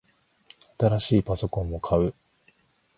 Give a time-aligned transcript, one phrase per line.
[0.79, 2.15] 新しいパソコンを買う